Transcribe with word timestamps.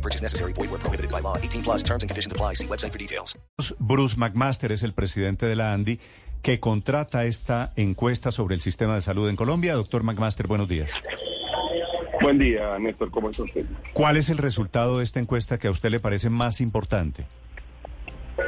No 0.00 0.02
purchase 0.02 0.22
necessary. 0.22 0.54
Void 0.54 0.70
where 0.70 0.80
prohibited 0.80 1.10
by 1.10 1.20
law. 1.20 1.36
18 1.36 1.62
plus 1.62 1.82
terms 1.82 2.02
and 2.02 2.08
conditions 2.08 2.32
apply. 2.32 2.54
See 2.54 2.66
website 2.66 2.92
for 2.92 2.98
details. 2.98 3.38
Bruce 3.78 4.16
McMaster 4.16 4.72
es 4.72 4.82
el 4.82 4.94
presidente 4.94 5.44
de 5.44 5.56
la 5.56 5.74
ANDI 5.74 6.00
que 6.40 6.58
contrata 6.58 7.26
esta 7.26 7.74
encuesta 7.76 8.32
sobre 8.32 8.54
el 8.54 8.62
sistema 8.62 8.94
de 8.94 9.02
salud 9.02 9.28
en 9.28 9.36
Colombia. 9.36 9.74
Doctor 9.74 10.02
McMaster, 10.02 10.46
buenos 10.46 10.68
días. 10.68 10.94
Buen 12.22 12.38
día, 12.38 12.78
Néstor. 12.78 13.10
¿Cómo 13.10 13.28
está 13.28 13.42
usted? 13.42 13.66
¿Cuál 13.92 14.16
es 14.16 14.30
el 14.30 14.38
resultado 14.38 14.98
de 14.98 15.04
esta 15.04 15.20
encuesta 15.20 15.58
que 15.58 15.68
a 15.68 15.70
usted 15.70 15.90
le 15.90 16.00
parece 16.00 16.30
más 16.30 16.62
importante? 16.62 17.26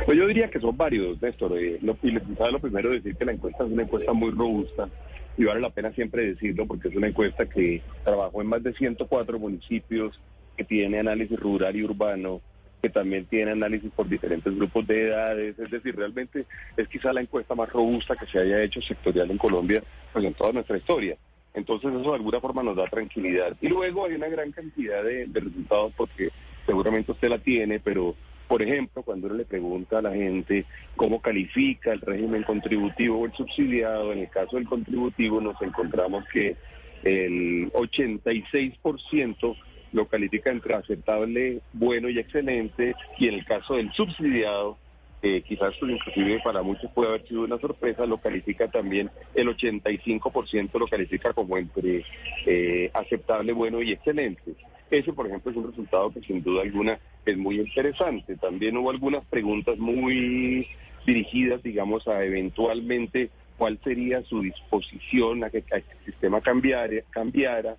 Pues 0.06 0.16
yo 0.16 0.26
diría 0.26 0.48
que 0.48 0.58
son 0.58 0.74
varios, 0.74 1.20
Néstor. 1.20 1.58
Eh, 1.58 1.78
lo, 1.82 1.98
y 2.02 2.12
les 2.12 2.22
lo 2.26 2.58
primero 2.60 2.90
decir 2.90 3.14
que 3.14 3.26
la 3.26 3.32
encuesta 3.32 3.64
es 3.64 3.70
una 3.70 3.82
encuesta 3.82 4.14
muy 4.14 4.30
robusta 4.30 4.88
y 5.36 5.44
vale 5.44 5.60
la 5.60 5.70
pena 5.70 5.92
siempre 5.92 6.26
decirlo 6.26 6.66
porque 6.66 6.88
es 6.88 6.96
una 6.96 7.08
encuesta 7.08 7.46
que 7.46 7.82
trabajó 8.04 8.40
en 8.40 8.48
más 8.48 8.62
de 8.62 8.72
104 8.72 9.38
municipios, 9.38 10.18
que 10.56 10.64
tiene 10.64 10.98
análisis 10.98 11.38
rural 11.38 11.76
y 11.76 11.84
urbano, 11.84 12.40
que 12.82 12.90
también 12.90 13.26
tiene 13.26 13.52
análisis 13.52 13.90
por 13.92 14.08
diferentes 14.08 14.54
grupos 14.54 14.86
de 14.86 15.08
edades, 15.08 15.58
es 15.58 15.70
decir, 15.70 15.94
realmente 15.94 16.46
es 16.76 16.88
quizá 16.88 17.12
la 17.12 17.20
encuesta 17.20 17.54
más 17.54 17.70
robusta 17.70 18.16
que 18.16 18.26
se 18.26 18.40
haya 18.40 18.60
hecho 18.60 18.82
sectorial 18.82 19.30
en 19.30 19.38
Colombia 19.38 19.82
pues 20.12 20.24
en 20.24 20.34
toda 20.34 20.52
nuestra 20.52 20.76
historia. 20.76 21.16
Entonces 21.54 21.92
eso 21.92 22.10
de 22.10 22.16
alguna 22.16 22.40
forma 22.40 22.62
nos 22.62 22.76
da 22.76 22.86
tranquilidad. 22.86 23.56
Y 23.60 23.68
luego 23.68 24.06
hay 24.06 24.14
una 24.14 24.28
gran 24.28 24.50
cantidad 24.52 25.02
de, 25.04 25.28
resultados 25.32 25.92
porque 25.96 26.30
seguramente 26.66 27.12
usted 27.12 27.28
la 27.28 27.38
tiene, 27.38 27.78
pero 27.78 28.16
por 28.48 28.62
ejemplo, 28.62 29.02
cuando 29.02 29.28
uno 29.28 29.36
le 29.36 29.44
pregunta 29.44 29.98
a 29.98 30.02
la 30.02 30.12
gente 30.12 30.66
cómo 30.96 31.22
califica 31.22 31.92
el 31.92 32.00
régimen 32.00 32.42
contributivo 32.42 33.20
o 33.20 33.26
el 33.26 33.32
subsidiado, 33.32 34.12
en 34.12 34.20
el 34.20 34.28
caso 34.28 34.56
del 34.56 34.66
contributivo 34.66 35.40
nos 35.40 35.60
encontramos 35.62 36.24
que 36.32 36.56
el 37.04 37.72
86% 37.72 39.56
lo 39.92 40.06
califica 40.06 40.50
entre 40.50 40.74
aceptable, 40.74 41.60
bueno 41.72 42.08
y 42.08 42.18
excelente, 42.18 42.94
y 43.18 43.28
en 43.28 43.34
el 43.34 43.44
caso 43.44 43.74
del 43.74 43.92
subsidiado, 43.92 44.78
quizás 45.22 45.74
pues, 45.78 45.92
inclusive 45.92 46.40
para 46.42 46.62
muchos 46.62 46.90
puede 46.92 47.10
haber 47.10 47.28
sido 47.28 47.42
una 47.42 47.58
sorpresa, 47.58 48.06
lo 48.06 48.18
califica 48.18 48.68
también 48.68 49.10
el 49.34 49.48
85% 49.48 50.78
lo 50.78 50.88
califica 50.88 51.32
como 51.32 51.56
entre 51.56 52.04
eh, 52.46 52.90
aceptable, 52.92 53.52
bueno 53.52 53.80
y 53.80 53.92
excelente. 53.92 54.54
Ese, 54.90 55.12
por 55.12 55.26
ejemplo, 55.26 55.50
es 55.50 55.56
un 55.56 55.68
resultado 55.68 56.12
que 56.12 56.20
sin 56.20 56.42
duda 56.42 56.62
alguna 56.62 56.98
es 57.24 57.38
muy 57.38 57.60
interesante. 57.60 58.36
También 58.36 58.76
hubo 58.76 58.90
algunas 58.90 59.24
preguntas 59.24 59.78
muy 59.78 60.66
dirigidas, 61.06 61.62
digamos, 61.62 62.06
a 62.08 62.22
eventualmente 62.24 63.30
cuál 63.56 63.78
sería 63.84 64.22
su 64.24 64.42
disposición 64.42 65.44
a 65.44 65.50
que, 65.50 65.64
el 65.70 65.84
sistema 66.04 66.40
cambiara. 66.40 67.76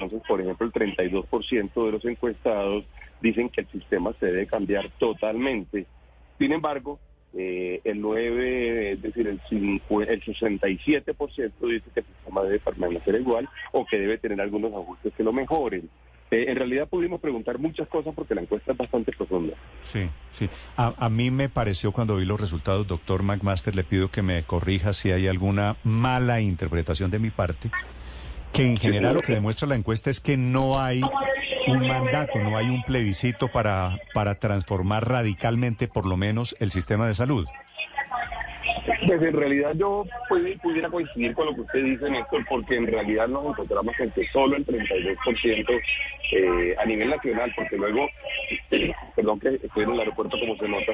Entonces, 0.00 0.26
por 0.26 0.40
ejemplo, 0.40 0.66
el 0.66 0.72
32% 0.72 1.84
de 1.86 1.92
los 1.92 2.04
encuestados 2.04 2.84
dicen 3.20 3.50
que 3.50 3.60
el 3.62 3.68
sistema 3.68 4.12
se 4.18 4.26
debe 4.26 4.46
cambiar 4.46 4.88
totalmente. 4.98 5.86
Sin 6.38 6.52
embargo, 6.52 6.98
eh, 7.34 7.80
el 7.84 8.00
9, 8.00 8.92
es 8.92 9.02
decir, 9.02 9.28
el, 9.28 9.40
5, 9.48 10.02
el 10.02 10.24
67% 10.24 11.52
dice 11.60 11.84
que 11.94 12.00
el 12.00 12.06
sistema 12.06 12.42
debe 12.42 12.58
permanecer 12.58 13.14
igual 13.16 13.48
o 13.72 13.84
que 13.84 13.98
debe 13.98 14.18
tener 14.18 14.40
algunos 14.40 14.72
ajustes 14.72 15.12
que 15.14 15.22
lo 15.22 15.32
mejoren. 15.32 15.88
Eh, 16.30 16.46
en 16.48 16.56
realidad 16.56 16.88
pudimos 16.88 17.20
preguntar 17.20 17.58
muchas 17.58 17.88
cosas 17.88 18.14
porque 18.14 18.34
la 18.34 18.40
encuesta 18.40 18.72
es 18.72 18.78
bastante 18.78 19.12
profunda. 19.12 19.54
Sí, 19.82 20.08
sí. 20.32 20.48
A, 20.76 20.94
a, 20.96 21.08
mí 21.08 21.30
me 21.30 21.48
pareció 21.48 21.92
cuando 21.92 22.16
vi 22.16 22.24
los 22.24 22.40
resultados, 22.40 22.86
doctor 22.86 23.22
McMaster, 23.22 23.74
le 23.74 23.84
pido 23.84 24.10
que 24.10 24.22
me 24.22 24.42
corrija 24.44 24.92
si 24.92 25.10
hay 25.10 25.26
alguna 25.26 25.76
mala 25.84 26.40
interpretación 26.40 27.10
de 27.10 27.18
mi 27.18 27.30
parte, 27.30 27.70
que 28.52 28.66
en 28.66 28.76
general 28.76 29.14
lo 29.14 29.22
que 29.22 29.34
demuestra 29.34 29.68
la 29.68 29.76
encuesta 29.76 30.10
es 30.10 30.20
que 30.20 30.36
no 30.36 30.80
hay 30.80 31.00
un 31.66 31.86
mandato, 31.86 32.38
no 32.38 32.56
hay 32.56 32.66
un 32.66 32.82
plebiscito 32.82 33.48
para, 33.48 33.98
para 34.14 34.36
transformar 34.36 35.08
radicalmente, 35.08 35.88
por 35.88 36.06
lo 36.06 36.16
menos, 36.16 36.56
el 36.60 36.70
sistema 36.70 37.06
de 37.06 37.14
salud. 37.14 37.46
Pues 39.06 39.22
en 39.22 39.32
realidad 39.32 39.72
yo 39.74 40.04
pudiera 40.62 40.88
coincidir 40.88 41.34
con 41.34 41.46
lo 41.46 41.54
que 41.54 41.62
usted 41.62 41.84
dice, 41.84 42.10
Néstor, 42.10 42.44
porque 42.48 42.76
en 42.76 42.86
realidad 42.86 43.28
nos 43.28 43.46
encontramos 43.46 43.98
en 43.98 44.10
que 44.10 44.26
solo 44.28 44.56
el 44.56 44.66
32% 44.66 45.80
eh, 46.32 46.76
a 46.78 46.84
nivel 46.84 47.10
nacional, 47.10 47.52
porque 47.56 47.76
luego, 47.76 48.08
perdón 49.16 49.40
que 49.40 49.48
estoy 49.62 49.84
en 49.84 49.90
el 49.90 50.00
aeropuerto 50.00 50.38
como 50.38 50.56
se 50.56 50.68
nota, 50.68 50.92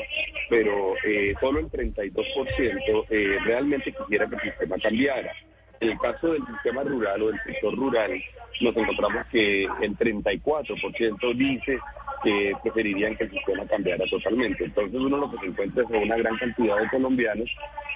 pero 0.49 0.95
eh, 1.05 1.35
solo 1.41 1.61
el 1.61 1.71
32% 1.71 3.07
eh, 3.11 3.39
realmente 3.45 3.93
quisiera 3.93 4.27
que 4.29 4.37
el 4.37 4.43
sistema 4.43 4.77
cambiara. 4.79 5.33
En 5.81 5.91
el 5.91 5.99
caso 5.99 6.33
del 6.33 6.47
sistema 6.47 6.83
rural 6.83 7.23
o 7.23 7.27
del 7.29 7.41
sector 7.45 7.77
rural, 7.77 8.23
nos 8.61 8.77
encontramos 8.77 9.27
que 9.31 9.65
el 9.65 9.97
34% 9.97 11.35
dice 11.35 11.79
que 12.23 12.55
preferirían 12.63 13.15
que 13.17 13.25
el 13.25 13.31
sistema 13.31 13.67
cambiara 13.67 14.05
totalmente. 14.07 14.65
Entonces 14.65 14.99
uno 14.99 15.19
lo 15.19 15.31
que 15.31 15.39
se 15.39 15.47
encuentra 15.47 15.85
es 15.85 15.91
una 15.91 16.17
gran 16.17 16.37
cantidad 16.39 16.79
de 16.81 16.89
colombianos 16.89 17.49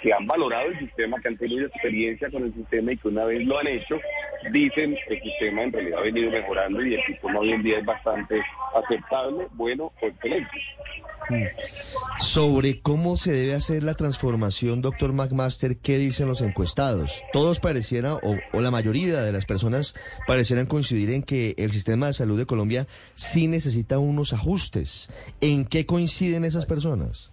que 0.03 0.13
han 0.13 0.27
valorado 0.27 0.69
el 0.69 0.79
sistema, 0.79 1.21
que 1.21 1.29
han 1.29 1.39
tenido 1.39 1.67
experiencia 1.67 2.31
con 2.31 2.45
el 2.45 2.55
sistema 2.55 2.93
y 2.93 2.97
que 2.97 3.09
una 3.09 3.25
vez 3.25 3.47
lo 3.47 3.59
han 3.59 3.67
hecho, 3.67 3.99
dicen 4.53 4.97
que 5.09 5.15
el 5.15 5.23
sistema 5.23 5.63
en 5.63 5.73
realidad 5.73 6.01
ha 6.01 6.03
venido 6.03 6.31
mejorando 6.31 6.85
y 6.85 6.95
el 6.95 7.05
sistema 7.05 7.41
hoy 7.41 7.53
en 7.53 7.63
día 7.63 7.79
es 7.79 7.85
bastante 7.85 8.43
aceptable, 8.75 9.47
bueno 9.53 9.93
o 10.01 10.07
excelente. 10.07 10.51
Sobre 12.19 12.81
cómo 12.81 13.17
se 13.17 13.33
debe 13.33 13.55
hacer 13.55 13.83
la 13.83 13.95
transformación, 13.95 14.83
doctor 14.83 15.13
McMaster, 15.13 15.79
¿qué 15.79 15.97
dicen 15.97 16.29
los 16.29 16.43
encuestados? 16.43 17.23
Todos 17.33 17.61
parecieran, 17.61 18.19
o, 18.23 18.37
o, 18.53 18.61
la 18.61 18.71
mayoría 18.71 19.23
de 19.23 19.33
las 19.33 19.47
personas 19.47 19.95
parecieran 20.27 20.67
coincidir 20.67 21.11
en 21.11 21.23
que 21.23 21.55
el 21.57 21.71
sistema 21.71 22.09
de 22.09 22.13
salud 22.13 22.39
de 22.39 22.47
Colombia 22.47 22.87
sí 23.15 23.47
necesita 23.47 23.99
unos 23.99 24.33
ajustes. 24.33 25.09
¿En 25.41 25.65
qué 25.65 25.87
coinciden 25.87 26.45
esas 26.45 26.67
personas? 26.67 27.33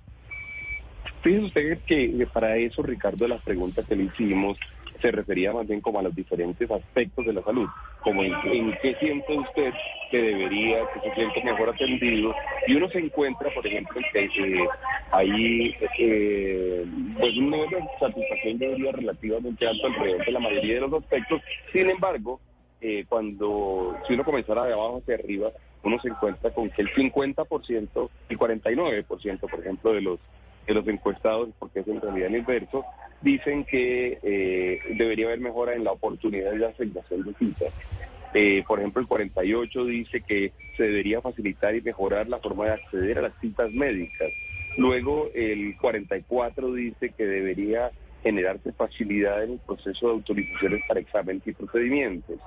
Fíjese 1.22 1.46
usted 1.46 1.80
que 1.86 2.28
para 2.32 2.56
eso, 2.56 2.82
Ricardo, 2.82 3.28
las 3.28 3.42
preguntas 3.42 3.86
que 3.86 3.96
le 3.96 4.04
hicimos 4.04 4.58
se 4.98 5.12
refería 5.12 5.54
más 5.54 5.68
bien 5.68 5.82
como 5.82 6.00
a 6.00 6.04
los 6.04 6.16
diferentes 6.16 6.70
aspectos 6.70 7.26
de 7.26 7.34
la 7.34 7.42
salud, 7.44 7.68
como 8.02 8.24
en, 8.24 8.34
qué 8.82 8.96
siente 9.00 9.38
usted 9.38 9.74
que 10.12 10.22
debería, 10.22 10.80
que 10.94 11.10
se 11.10 11.16
siente 11.16 11.44
mejor 11.44 11.70
atendido, 11.70 12.34
y 12.68 12.76
uno 12.76 12.90
se 12.90 13.00
encuentra, 13.00 13.50
por 13.54 13.66
ejemplo, 13.66 14.00
que 14.12 14.26
eh, 14.26 14.68
ahí 15.12 15.76
eh, 16.00 16.86
pues 17.20 17.38
un 17.38 17.52
nivel 17.52 17.70
de 17.70 17.84
satisfacción 18.00 18.58
debería 18.58 18.92
relativamente 18.92 19.68
alto 19.68 19.88
alrededor 19.88 20.26
de 20.26 20.32
la 20.32 20.40
mayoría 20.40 20.76
de 20.76 20.82
los 20.82 20.94
aspectos, 20.94 21.42
sin 21.72 21.90
embargo, 21.90 22.40
eh, 22.80 23.06
cuando 23.10 23.98
si 24.08 24.14
uno 24.14 24.24
comenzara 24.24 24.66
de 24.66 24.74
abajo 24.74 25.00
hacia 25.02 25.16
arriba, 25.16 25.52
uno 25.84 26.00
se 26.00 26.10
encuentra 26.10 26.52
con 26.52 26.70
que 26.70 26.82
el 26.84 26.90
50%, 26.94 28.10
el 28.30 28.38
49%, 28.38 29.40
por 29.40 29.60
ejemplo, 29.60 29.94
de 29.94 30.02
los 30.02 30.20
de 30.68 30.74
los 30.74 30.88
encuestados, 30.88 31.50
porque 31.58 31.80
es 31.80 31.88
en 31.88 32.02
realidad 32.02 32.28
el 32.28 32.36
inverso, 32.38 32.84
dicen 33.22 33.66
que 33.66 34.20
eh, 34.22 34.80
debería 34.96 35.28
haber 35.28 35.40
mejora 35.40 35.74
en 35.74 35.84
la 35.84 35.92
oportunidad 35.92 36.52
de 36.52 36.66
asignación 36.66 37.24
de 37.24 37.34
citas. 37.34 37.74
Eh, 38.34 38.64
por 38.68 38.80
ejemplo, 38.80 39.02
el 39.02 39.08
48 39.08 39.86
dice 39.86 40.22
que 40.22 40.52
se 40.76 40.84
debería 40.84 41.22
facilitar 41.22 41.76
y 41.76 41.82
mejorar 41.82 42.28
la 42.28 42.40
forma 42.40 42.66
de 42.66 42.72
acceder 42.72 43.20
a 43.20 43.24
las 43.24 43.34
citas 43.40 43.72
médicas. 43.72 44.30
Luego, 44.78 45.30
el 45.34 45.76
44 45.78 46.74
dice 46.74 47.14
que 47.18 47.26
debería 47.26 47.92
generarse 48.22 48.74
facilidad 48.74 49.44
en 49.44 49.54
el 49.54 49.60
proceso 49.60 50.08
de 50.08 50.14
autorizaciones 50.14 50.82
para 50.88 51.00
exámenes 51.00 51.48
y 51.48 51.54
procedimientos. 51.54 52.38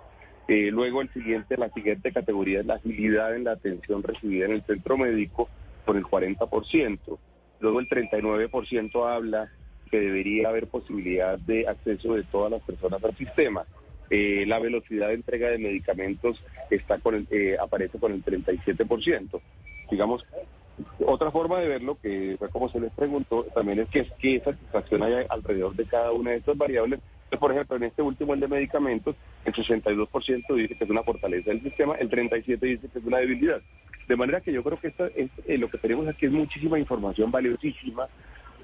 Eh, 0.46 0.70
luego, 0.70 1.00
el 1.00 1.12
siguiente, 1.12 1.56
la 1.56 1.70
siguiente 1.70 2.12
categoría 2.12 2.60
es 2.60 2.66
la 2.66 2.74
agilidad 2.74 3.34
en 3.34 3.44
la 3.44 3.52
atención 3.52 4.02
recibida 4.02 4.46
en 4.46 4.52
el 4.52 4.62
centro 4.62 4.96
médico 4.96 5.48
por 5.84 5.96
el 5.96 6.04
40%. 6.04 7.18
Luego, 7.60 7.80
el 7.80 7.88
39% 7.88 9.08
habla 9.08 9.50
que 9.90 10.00
debería 10.00 10.48
haber 10.48 10.68
posibilidad 10.68 11.38
de 11.38 11.66
acceso 11.68 12.14
de 12.14 12.22
todas 12.24 12.50
las 12.50 12.62
personas 12.62 13.02
al 13.02 13.16
sistema. 13.16 13.64
Eh, 14.08 14.44
la 14.46 14.58
velocidad 14.58 15.08
de 15.08 15.14
entrega 15.14 15.50
de 15.50 15.58
medicamentos 15.58 16.42
está 16.70 16.98
con 16.98 17.14
el, 17.14 17.26
eh, 17.30 17.56
aparece 17.60 17.98
con 17.98 18.12
el 18.12 18.24
37%. 18.24 19.40
Digamos, 19.90 20.24
otra 21.04 21.30
forma 21.30 21.58
de 21.58 21.68
verlo, 21.68 21.98
que 22.00 22.36
fue 22.38 22.48
como 22.48 22.68
se 22.68 22.80
les 22.80 22.92
preguntó, 22.92 23.44
también 23.54 23.80
es 23.80 23.88
que, 23.88 24.00
es 24.00 24.12
que 24.12 24.40
satisfacción 24.40 25.02
hay 25.02 25.26
alrededor 25.28 25.74
de 25.74 25.84
cada 25.84 26.12
una 26.12 26.30
de 26.30 26.38
estas 26.38 26.56
variables. 26.56 27.00
Por 27.38 27.52
ejemplo, 27.52 27.76
en 27.76 27.84
este 27.84 28.02
último, 28.02 28.34
el 28.34 28.40
de 28.40 28.48
medicamentos, 28.48 29.14
el 29.44 29.54
62% 29.54 30.54
dice 30.54 30.74
que 30.74 30.84
es 30.84 30.90
una 30.90 31.02
fortaleza 31.02 31.50
del 31.50 31.62
sistema, 31.62 31.94
el 31.94 32.10
37% 32.10 32.58
dice 32.60 32.88
que 32.88 32.98
es 32.98 33.04
una 33.04 33.18
debilidad. 33.18 33.60
De 34.08 34.16
manera 34.16 34.40
que 34.40 34.52
yo 34.52 34.64
creo 34.64 34.80
que 34.80 34.88
esta 34.88 35.06
es, 35.06 35.30
eh, 35.46 35.56
lo 35.56 35.70
que 35.70 35.78
tenemos 35.78 36.08
aquí 36.08 36.26
es 36.26 36.32
muchísima 36.32 36.78
información 36.78 37.30
valiosísima 37.30 38.08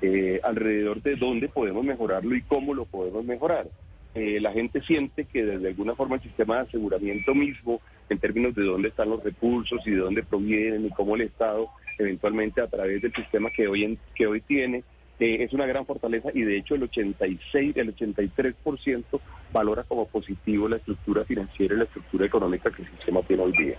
eh, 0.02 0.40
alrededor 0.42 1.02
de 1.02 1.16
dónde 1.16 1.48
podemos 1.48 1.84
mejorarlo 1.84 2.34
y 2.34 2.42
cómo 2.42 2.74
lo 2.74 2.84
podemos 2.84 3.24
mejorar. 3.24 3.68
Eh, 4.14 4.40
la 4.40 4.52
gente 4.52 4.80
siente 4.80 5.24
que 5.24 5.44
desde 5.44 5.68
alguna 5.68 5.94
forma 5.94 6.16
el 6.16 6.22
sistema 6.22 6.56
de 6.56 6.62
aseguramiento 6.62 7.34
mismo, 7.34 7.80
en 8.08 8.18
términos 8.18 8.54
de 8.54 8.64
dónde 8.64 8.88
están 8.88 9.10
los 9.10 9.22
recursos 9.22 9.80
y 9.86 9.90
de 9.90 9.98
dónde 9.98 10.22
provienen 10.22 10.86
y 10.86 10.90
cómo 10.90 11.16
el 11.16 11.22
Estado 11.22 11.68
eventualmente 11.98 12.60
a 12.60 12.66
través 12.66 13.02
del 13.02 13.12
sistema 13.14 13.50
que 13.50 13.68
hoy, 13.68 13.84
en, 13.84 13.98
que 14.14 14.26
hoy 14.26 14.40
tiene, 14.40 14.84
eh, 15.18 15.38
es 15.40 15.52
una 15.52 15.66
gran 15.66 15.86
fortaleza 15.86 16.28
y 16.34 16.42
de 16.42 16.58
hecho 16.58 16.74
el 16.74 16.84
86, 16.84 17.76
el 17.76 17.96
83% 17.96 19.20
valora 19.52 19.82
como 19.84 20.06
positivo 20.06 20.68
la 20.68 20.76
estructura 20.76 21.24
financiera 21.24 21.74
y 21.74 21.78
la 21.78 21.84
estructura 21.84 22.26
económica 22.26 22.70
que 22.70 22.82
el 22.82 22.90
sistema 22.90 23.22
tiene 23.22 23.42
hoy 23.42 23.52
día. 23.52 23.78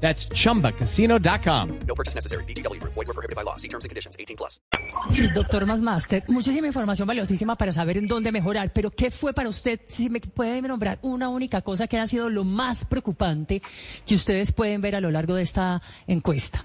That's 0.00 0.28
chumbacasino.com. 0.30 1.68
No 1.86 1.94
purchase 1.94 2.16
necessary. 2.16 2.44
VGW 2.44 2.80
Group. 2.80 2.94
Void 2.94 3.08
were 3.08 3.14
prohibited 3.14 3.36
by 3.36 3.44
law. 3.44 3.56
See 3.56 3.68
terms 3.68 3.84
and 3.84 3.90
conditions. 3.90 4.16
18 4.18 4.36
plus. 4.36 4.60
Sí, 5.10 5.28
doctor 5.28 5.66
Masmaster, 5.66 6.24
muchísima 6.28 6.66
información 6.66 7.06
valiosísima 7.06 7.56
para 7.56 7.72
saber 7.72 7.98
en 7.98 8.06
dónde 8.06 8.32
mejorar, 8.32 8.72
pero 8.72 8.90
¿qué 8.90 9.10
fue 9.10 9.32
para 9.32 9.48
usted, 9.48 9.80
si 9.86 10.10
me 10.10 10.20
puede 10.20 10.60
nombrar 10.62 10.98
una 11.02 11.28
única 11.28 11.62
cosa 11.62 11.86
que 11.86 11.98
ha 11.98 12.06
sido 12.06 12.30
lo 12.30 12.44
más 12.44 12.84
preocupante 12.84 13.62
que 14.06 14.14
ustedes 14.14 14.52
pueden 14.52 14.80
ver 14.80 14.96
a 14.96 15.00
lo 15.00 15.10
largo 15.10 15.34
de 15.34 15.42
esta 15.42 15.80
encuesta? 16.06 16.64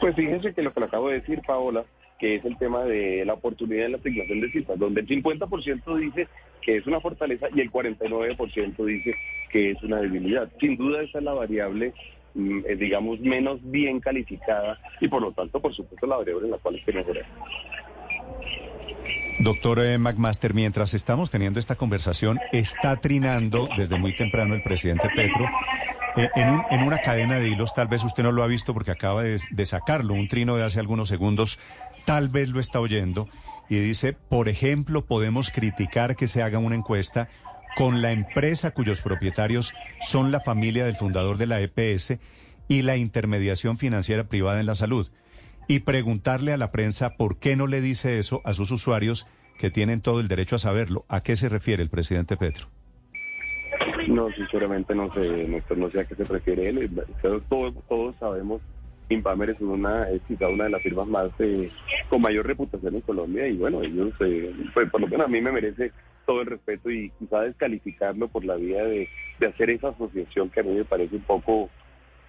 Pues 0.00 0.14
fíjense 0.16 0.54
que 0.54 0.62
lo 0.62 0.72
que 0.72 0.80
le 0.80 0.86
acabo 0.86 1.08
de 1.08 1.20
decir, 1.20 1.40
Paola, 1.46 1.84
que 2.18 2.36
es 2.36 2.44
el 2.44 2.56
tema 2.58 2.84
de 2.84 3.24
la 3.24 3.34
oportunidad 3.34 3.84
de 3.84 3.88
la 3.90 3.98
asignación 3.98 4.40
de 4.40 4.50
cifras, 4.50 4.78
donde 4.78 5.00
el 5.00 5.08
50% 5.08 5.96
dice 5.98 6.28
que 6.62 6.76
es 6.76 6.86
una 6.86 7.00
fortaleza 7.00 7.46
y 7.54 7.60
el 7.60 7.70
49% 7.70 8.84
dice 8.84 9.14
que 9.50 9.70
es 9.72 9.82
una 9.82 9.98
debilidad. 10.00 10.48
Sin 10.60 10.76
duda 10.76 11.02
esa 11.02 11.18
es 11.18 11.24
la 11.24 11.32
variable, 11.34 11.92
mm, 12.34 12.60
eh, 12.68 12.76
digamos, 12.76 13.18
menos 13.20 13.58
bien 13.62 14.00
calificada 14.00 14.78
y 15.00 15.08
por 15.08 15.22
lo 15.22 15.32
tanto, 15.32 15.60
por 15.60 15.74
supuesto, 15.74 16.06
la 16.06 16.16
variable 16.16 16.46
en 16.46 16.50
la 16.52 16.58
cual 16.58 16.74
hay 16.76 16.82
que 16.82 16.92
mejorar. 16.92 17.24
Doctor 19.40 19.78
eh, 19.80 19.96
McMaster, 19.98 20.52
mientras 20.52 20.92
estamos 20.92 21.30
teniendo 21.30 21.58
esta 21.58 21.74
conversación, 21.76 22.38
está 22.52 22.96
trinando 23.00 23.68
desde 23.76 23.98
muy 23.98 24.14
temprano 24.14 24.54
el 24.54 24.62
presidente 24.62 25.08
Petro 25.16 25.46
eh, 26.16 26.28
en, 26.36 26.48
un- 26.50 26.86
una 26.86 26.98
cadena 26.98 27.38
de 27.38 27.48
hilos, 27.48 27.72
tal 27.72 27.88
vez 27.88 28.04
usted 28.04 28.22
no 28.22 28.32
lo 28.32 28.42
ha 28.42 28.46
visto 28.46 28.74
porque 28.74 28.90
acaba 28.90 29.22
de 29.22 29.64
sacarlo, 29.66 30.12
un 30.12 30.28
trino 30.28 30.56
de 30.56 30.64
hace 30.64 30.78
algunos 30.80 31.08
segundos, 31.08 31.58
tal 32.04 32.28
vez 32.28 32.50
lo 32.50 32.60
está 32.60 32.80
oyendo, 32.80 33.28
y 33.70 33.78
dice, 33.78 34.12
por 34.12 34.48
ejemplo, 34.48 35.06
podemos 35.06 35.50
criticar 35.50 36.16
que 36.16 36.26
se 36.26 36.42
haga 36.42 36.58
una 36.58 36.74
encuesta 36.74 37.28
con 37.76 38.02
la 38.02 38.10
empresa 38.10 38.72
cuyos 38.72 39.00
propietarios 39.00 39.72
son 40.00 40.32
la 40.32 40.40
familia 40.40 40.84
del 40.84 40.96
fundador 40.96 41.38
de 41.38 41.46
la 41.46 41.60
EPS 41.60 42.18
y 42.66 42.82
la 42.82 42.96
intermediación 42.96 43.78
financiera 43.78 44.24
privada 44.24 44.58
en 44.58 44.66
la 44.66 44.74
salud 44.74 45.08
y 45.68 45.80
preguntarle 45.80 46.52
a 46.52 46.56
la 46.56 46.72
prensa 46.72 47.10
por 47.16 47.38
qué 47.38 47.54
no 47.54 47.68
le 47.68 47.80
dice 47.80 48.18
eso 48.18 48.42
a 48.44 48.54
sus 48.54 48.72
usuarios 48.72 49.28
que 49.56 49.70
tienen 49.70 50.00
todo 50.00 50.18
el 50.18 50.26
derecho 50.26 50.56
a 50.56 50.58
saberlo. 50.58 51.04
¿A 51.08 51.22
qué 51.22 51.36
se 51.36 51.48
refiere 51.48 51.80
el 51.80 51.90
presidente 51.90 52.36
Petro? 52.36 52.66
No, 54.08 54.32
sinceramente 54.32 54.96
no 54.96 55.14
sé, 55.14 55.46
no, 55.76 55.90
sé 55.90 56.00
a 56.00 56.04
qué 56.06 56.16
se 56.16 56.24
refiere 56.24 56.70
él. 56.70 56.90
Todos, 57.48 57.74
todos 57.88 58.16
sabemos, 58.18 58.60
Invamer 59.10 59.50
es 59.50 59.60
una, 59.60 60.08
es 60.08 60.22
quizá 60.28 60.48
una 60.48 60.64
de 60.64 60.70
las 60.70 60.82
firmas 60.82 61.06
más 61.08 61.30
eh, 61.40 61.68
con 62.08 62.22
mayor 62.22 62.46
reputación 62.46 62.94
en 62.94 63.00
Colombia 63.02 63.46
y 63.48 63.56
bueno, 63.56 63.82
ellos, 63.82 64.12
eh, 64.20 64.54
pues 64.72 64.88
por 64.90 65.00
lo 65.00 65.08
menos 65.08 65.26
a 65.26 65.28
mí 65.28 65.40
me 65.40 65.50
merece 65.52 65.90
todo 66.26 66.42
el 66.42 66.46
respeto 66.46 66.90
y 66.90 67.10
quizá 67.18 67.40
descalificarlo 67.42 68.28
por 68.28 68.44
la 68.44 68.54
vía 68.54 68.84
de, 68.84 69.08
de 69.40 69.46
hacer 69.46 69.70
esa 69.70 69.88
asociación 69.88 70.48
que 70.50 70.60
a 70.60 70.62
mí 70.62 70.70
me 70.74 70.84
parece 70.84 71.16
un 71.16 71.22
poco, 71.22 71.68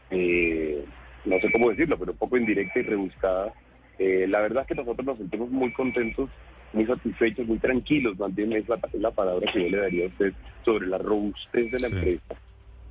eh, 0.09 0.83
no 1.25 1.39
sé 1.39 1.51
cómo 1.51 1.69
decirlo, 1.69 1.97
pero 1.99 2.13
un 2.13 2.17
poco 2.17 2.37
indirecta 2.37 2.79
y 2.79 2.83
rebuscada. 2.83 3.53
Eh, 3.99 4.25
la 4.27 4.41
verdad 4.41 4.63
es 4.63 4.67
que 4.69 4.75
nosotros 4.75 5.05
nos 5.05 5.17
sentimos 5.19 5.51
muy 5.51 5.71
contentos, 5.73 6.29
muy 6.73 6.87
satisfechos, 6.87 7.45
muy 7.45 7.59
tranquilos, 7.59 8.17
más 8.17 8.33
bien 8.33 8.53
es 8.53 8.67
la, 8.67 8.79
es 8.91 8.99
la 8.99 9.11
palabra 9.11 9.51
que 9.51 9.61
yo 9.63 9.69
le 9.69 9.77
daría 9.77 10.05
a 10.05 10.07
usted 10.07 10.33
sobre 10.65 10.87
la 10.87 10.97
robustez 10.97 11.71
de 11.71 11.79
la 11.79 11.89
Sí. 11.89 11.93
empresa 11.95 12.35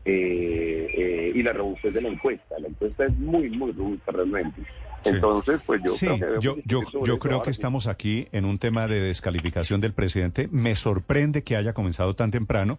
eh, 0.04 0.88
eh, 0.96 1.32
y 1.34 1.42
la 1.42 1.52
robustez 1.52 1.92
de 1.92 2.02
la 2.02 2.08
encuesta. 2.08 2.58
La 2.58 2.68
encuesta 2.68 3.04
es 3.04 3.16
muy, 3.18 3.50
muy 3.50 3.72
robusta 3.72 4.12
realmente. 4.12 4.62
Sí. 5.02 5.10
Entonces, 5.10 5.60
pues 5.64 5.80
yo 5.84 5.92
sí, 5.92 6.06
creo 6.06 6.18
que 6.18 6.24
debemos 6.24 6.44
yo, 6.64 6.84
yo, 7.04 7.18
creo 7.18 7.42
que 7.42 7.50
estamos 7.50 7.86
aquí 7.86 8.28
en 8.32 8.44
un 8.44 8.58
tema 8.58 8.86
de 8.86 9.00
descalificación 9.00 9.80
del 9.80 9.94
presidente. 9.94 10.48
Me 10.50 10.74
sorprende 10.74 11.42
que 11.42 11.56
haya 11.56 11.72
comenzado 11.72 12.14
tan 12.14 12.30
temprano, 12.30 12.78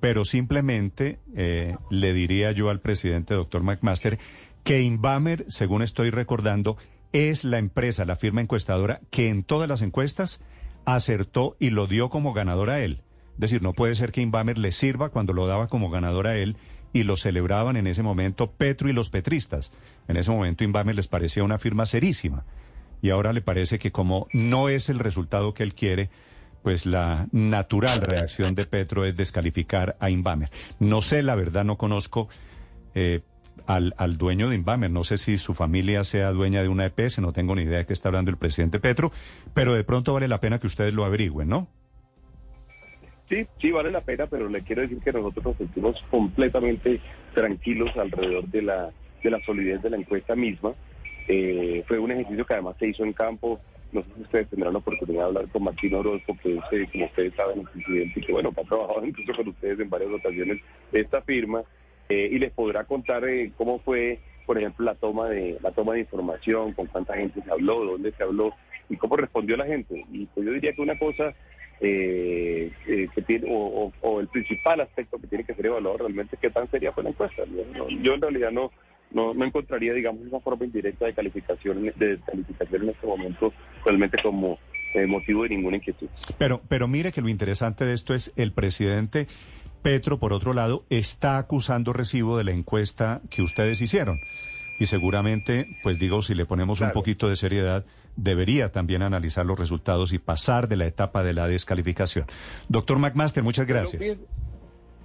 pero 0.00 0.24
simplemente 0.24 1.18
eh, 1.34 1.76
le 1.90 2.12
diría 2.12 2.52
yo 2.52 2.68
al 2.68 2.80
presidente, 2.80 3.34
doctor 3.34 3.62
McMaster, 3.62 4.18
que 4.64 4.82
Inbamer, 4.82 5.44
según 5.48 5.82
estoy 5.82 6.10
recordando, 6.10 6.76
es 7.12 7.44
la 7.44 7.58
empresa, 7.58 8.04
la 8.04 8.16
firma 8.16 8.40
encuestadora, 8.40 9.00
que 9.10 9.28
en 9.28 9.42
todas 9.42 9.68
las 9.68 9.82
encuestas 9.82 10.42
acertó 10.84 11.56
y 11.58 11.70
lo 11.70 11.86
dio 11.86 12.10
como 12.10 12.32
ganador 12.32 12.70
a 12.70 12.80
él. 12.80 13.02
Es 13.40 13.50
decir, 13.50 13.62
no 13.62 13.72
puede 13.72 13.94
ser 13.94 14.12
que 14.12 14.20
Inbamer 14.20 14.58
le 14.58 14.70
sirva 14.70 15.08
cuando 15.08 15.32
lo 15.32 15.46
daba 15.46 15.68
como 15.68 15.88
ganador 15.88 16.26
a 16.26 16.36
él 16.36 16.58
y 16.92 17.04
lo 17.04 17.16
celebraban 17.16 17.78
en 17.78 17.86
ese 17.86 18.02
momento 18.02 18.50
Petro 18.50 18.90
y 18.90 18.92
los 18.92 19.08
petristas. 19.08 19.72
En 20.08 20.18
ese 20.18 20.30
momento 20.30 20.62
Inbamer 20.62 20.94
les 20.94 21.08
parecía 21.08 21.42
una 21.42 21.56
firma 21.56 21.86
serísima. 21.86 22.44
Y 23.00 23.08
ahora 23.08 23.32
le 23.32 23.40
parece 23.40 23.78
que 23.78 23.92
como 23.92 24.28
no 24.34 24.68
es 24.68 24.90
el 24.90 24.98
resultado 24.98 25.54
que 25.54 25.62
él 25.62 25.72
quiere, 25.72 26.10
pues 26.62 26.84
la 26.84 27.28
natural 27.32 28.02
reacción 28.02 28.54
de 28.54 28.66
Petro 28.66 29.06
es 29.06 29.16
descalificar 29.16 29.96
a 30.00 30.10
Inbamer. 30.10 30.50
No 30.78 31.00
sé, 31.00 31.22
la 31.22 31.34
verdad, 31.34 31.64
no 31.64 31.78
conozco 31.78 32.28
eh, 32.94 33.22
al, 33.66 33.94
al 33.96 34.18
dueño 34.18 34.50
de 34.50 34.56
Inbamer. 34.56 34.90
No 34.90 35.02
sé 35.02 35.16
si 35.16 35.38
su 35.38 35.54
familia 35.54 36.04
sea 36.04 36.30
dueña 36.32 36.60
de 36.60 36.68
una 36.68 36.84
EPS, 36.84 37.20
no 37.20 37.32
tengo 37.32 37.54
ni 37.54 37.62
idea 37.62 37.78
de 37.78 37.86
qué 37.86 37.94
está 37.94 38.10
hablando 38.10 38.30
el 38.30 38.36
presidente 38.36 38.80
Petro, 38.80 39.12
pero 39.54 39.72
de 39.72 39.82
pronto 39.82 40.12
vale 40.12 40.28
la 40.28 40.40
pena 40.40 40.58
que 40.58 40.66
ustedes 40.66 40.92
lo 40.92 41.06
averigüen, 41.06 41.48
¿no? 41.48 41.68
Sí, 43.30 43.46
sí 43.60 43.70
vale 43.70 43.92
la 43.92 44.00
pena, 44.00 44.26
pero 44.26 44.48
le 44.48 44.60
quiero 44.62 44.82
decir 44.82 44.98
que 44.98 45.12
nosotros 45.12 45.44
nos 45.46 45.56
sentimos 45.56 46.04
completamente 46.10 47.00
tranquilos 47.32 47.96
alrededor 47.96 48.44
de 48.48 48.62
la, 48.62 48.90
de 49.22 49.30
la 49.30 49.40
solidez 49.44 49.80
de 49.82 49.90
la 49.90 49.98
encuesta 49.98 50.34
misma. 50.34 50.74
Eh, 51.28 51.84
fue 51.86 52.00
un 52.00 52.10
ejercicio 52.10 52.44
que 52.44 52.54
además 52.54 52.74
se 52.80 52.88
hizo 52.88 53.04
en 53.04 53.12
campo. 53.12 53.60
No 53.92 54.02
sé 54.02 54.08
si 54.16 54.22
ustedes 54.22 54.48
tendrán 54.48 54.72
la 54.72 54.80
oportunidad 54.80 55.22
de 55.22 55.26
hablar 55.28 55.48
con 55.48 55.62
Martín 55.62 55.94
Orozco, 55.94 56.36
que 56.42 56.56
es, 56.56 56.62
eh, 56.72 56.88
como 56.90 57.04
ustedes 57.04 57.32
saben, 57.34 57.60
el 57.60 57.68
presidente, 57.68 58.18
y 58.18 58.22
que 58.24 58.32
bueno, 58.32 58.52
ha 58.56 58.68
trabajado 58.68 59.06
incluso 59.06 59.32
con 59.32 59.48
ustedes 59.48 59.78
en 59.78 59.90
varias 59.90 60.10
ocasiones 60.10 60.58
esta 60.90 61.22
firma, 61.22 61.62
eh, 62.08 62.28
y 62.32 62.38
les 62.40 62.50
podrá 62.50 62.82
contar 62.82 63.24
eh, 63.28 63.52
cómo 63.56 63.78
fue, 63.78 64.18
por 64.44 64.58
ejemplo, 64.58 64.84
la 64.84 64.96
toma 64.96 65.28
de 65.28 65.56
la 65.62 65.70
toma 65.70 65.94
de 65.94 66.00
información, 66.00 66.72
con 66.72 66.86
cuánta 66.86 67.14
gente 67.14 67.40
se 67.42 67.50
habló, 67.52 67.84
dónde 67.84 68.10
se 68.10 68.24
habló 68.24 68.52
y 68.90 68.96
cómo 68.96 69.16
respondió 69.16 69.56
la 69.56 69.64
gente. 69.64 70.04
Y 70.12 70.26
pues 70.26 70.46
yo 70.46 70.52
diría 70.52 70.74
que 70.74 70.82
una 70.82 70.98
cosa 70.98 71.32
eh, 71.80 72.70
eh, 72.86 73.08
que 73.14 73.22
tiene, 73.22 73.46
o, 73.50 74.20
el 74.20 74.28
principal 74.28 74.80
aspecto 74.82 75.18
que 75.18 75.26
tiene 75.28 75.44
que 75.44 75.54
ser 75.54 75.66
evaluado 75.66 75.98
realmente 75.98 76.36
es 76.36 76.40
qué 76.40 76.50
tan 76.50 76.70
seria 76.70 76.92
fue 76.92 77.04
la 77.04 77.10
encuesta. 77.10 77.42
No- 77.46 77.88
yo 77.88 78.14
en 78.14 78.20
realidad 78.20 78.50
no, 78.50 78.70
no, 79.12 79.32
no 79.32 79.44
encontraría, 79.44 79.94
digamos, 79.94 80.20
una 80.22 80.40
forma 80.40 80.66
indirecta 80.66 81.06
de 81.06 81.14
calificación, 81.14 81.84
de 81.96 82.16
descalificación 82.16 82.82
en 82.82 82.88
este 82.90 83.06
momento 83.06 83.52
realmente 83.84 84.18
como 84.22 84.58
eh, 84.94 85.06
motivo 85.06 85.44
de 85.44 85.50
ninguna 85.50 85.76
inquietud. 85.76 86.08
Pero, 86.36 86.60
pero 86.68 86.86
mire 86.88 87.12
que 87.12 87.22
lo 87.22 87.28
interesante 87.28 87.84
de 87.84 87.94
esto 87.94 88.12
es 88.12 88.32
el 88.36 88.52
presidente 88.52 89.26
Petro, 89.82 90.18
por 90.18 90.34
otro 90.34 90.52
lado, 90.52 90.84
está 90.90 91.38
acusando 91.38 91.92
recibo 91.94 92.36
de 92.36 92.44
la 92.44 92.52
encuesta 92.52 93.22
que 93.30 93.40
ustedes 93.40 93.80
hicieron. 93.80 94.20
Y 94.80 94.86
seguramente, 94.86 95.68
pues 95.82 95.98
digo, 95.98 96.22
si 96.22 96.34
le 96.34 96.46
ponemos 96.46 96.80
un 96.80 96.86
poquito 96.94 97.28
de 97.28 97.36
seriedad, 97.36 97.84
debería 98.16 98.72
también 98.72 99.02
analizar 99.02 99.44
los 99.44 99.58
resultados 99.58 100.12
y 100.14 100.18
pasar 100.18 100.68
de 100.68 100.76
la 100.76 100.86
etapa 100.86 101.22
de 101.22 101.34
la 101.34 101.46
descalificación. 101.46 102.24
Doctor 102.68 102.98
McMaster, 102.98 103.42
muchas 103.44 103.66
gracias. 103.66 104.18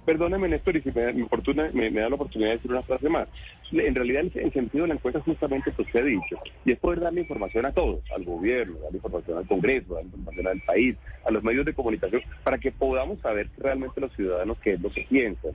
Perdóneme, 0.06 0.48
Néstor, 0.48 0.76
y 0.76 0.82
si 0.82 0.92
me, 0.92 1.02
da- 1.02 1.12
me 1.12 1.24
oportuna- 1.24 1.70
me- 1.74 1.90
me 1.90 2.00
da 2.00 2.08
la 2.08 2.14
oportunidad 2.14 2.50
de 2.50 2.56
decir 2.56 2.70
una 2.70 2.82
frase 2.82 3.08
más. 3.08 3.28
En 3.72 3.94
realidad, 3.94 4.22
el, 4.22 4.32
el 4.40 4.52
sentido 4.52 4.82
de 4.84 4.88
la 4.88 4.94
encuesta 4.94 5.18
es 5.18 5.24
justamente 5.24 5.70
lo 5.70 5.76
que 5.76 5.82
usted 5.82 6.00
ha 6.00 6.04
dicho, 6.04 6.36
y 6.64 6.70
es 6.72 6.78
poder 6.78 7.00
darle 7.00 7.20
información 7.22 7.66
a 7.66 7.72
todos, 7.72 7.98
al 8.14 8.24
gobierno, 8.24 8.78
darle 8.84 8.98
información 8.98 9.38
al 9.38 9.46
Congreso, 9.48 9.94
darle 9.94 10.06
información 10.10 10.46
al 10.46 10.60
país, 10.60 10.96
a 11.26 11.30
los 11.32 11.42
medios 11.42 11.66
de 11.66 11.74
comunicación, 11.74 12.22
para 12.44 12.56
que 12.56 12.70
podamos 12.70 13.18
saber 13.20 13.50
realmente 13.58 14.00
los 14.00 14.14
ciudadanos 14.14 14.56
qué 14.62 14.74
es 14.74 14.80
lo 14.80 14.90
que 14.90 15.02
piensan. 15.02 15.50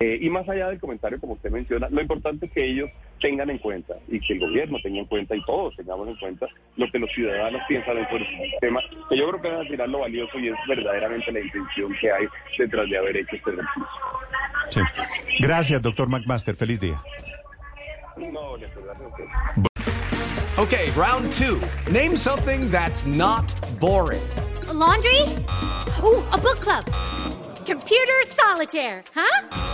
Eh, 0.00 0.18
y 0.20 0.28
más 0.28 0.48
allá 0.48 0.68
del 0.68 0.80
comentario, 0.80 1.20
como 1.20 1.34
usted 1.34 1.50
menciona, 1.50 1.88
lo 1.88 2.00
importante 2.00 2.46
es 2.46 2.52
que 2.52 2.64
ellos 2.64 2.90
tengan 3.20 3.48
en 3.48 3.58
cuenta 3.58 3.94
y 4.08 4.18
que 4.20 4.32
el 4.34 4.40
gobierno 4.40 4.78
tenga 4.82 4.98
en 4.98 5.06
cuenta 5.06 5.36
y 5.36 5.44
todos 5.44 5.74
tengamos 5.76 6.08
en 6.08 6.16
cuenta 6.16 6.48
lo 6.76 6.90
que 6.90 6.98
los 6.98 7.10
ciudadanos 7.12 7.62
piensan 7.68 8.04
sobre 8.10 8.24
el 8.24 8.50
sistema, 8.50 8.80
que 9.08 9.16
yo 9.16 9.28
creo 9.30 9.40
que 9.40 9.48
es 9.48 9.54
al 9.54 9.68
final 9.68 9.92
lo 9.92 10.00
valioso 10.00 10.38
y 10.38 10.48
es 10.48 10.54
verdaderamente 10.68 11.30
la 11.30 11.40
intención 11.40 11.94
que 12.00 12.10
hay 12.10 12.26
detrás 12.58 12.90
de 12.90 12.98
haber 12.98 13.16
hecho 13.16 13.36
este 13.36 13.50
ejercicio. 13.50 13.86
Sí. 14.68 14.80
Gracias, 15.40 15.80
doctor 15.80 16.08
McMaster. 16.08 16.56
Feliz 16.56 16.80
día. 16.80 17.00
No. 18.16 18.56
Okay, 20.56 20.90
round 20.92 21.32
two. 21.32 21.60
Name 21.90 22.16
something 22.16 22.70
that's 22.70 23.06
not 23.06 23.52
boring. 23.80 24.22
A 24.68 24.72
laundry? 24.72 25.22
Ooh, 26.02 26.22
a 26.32 26.38
book 26.38 26.60
club. 26.60 26.84
Computer 27.66 28.24
solitaire, 28.26 29.02
huh? 29.14 29.73